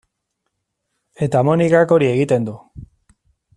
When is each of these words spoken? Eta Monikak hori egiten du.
Eta 1.27 1.43
Monikak 1.49 1.95
hori 1.97 2.11
egiten 2.15 2.51
du. 2.51 2.59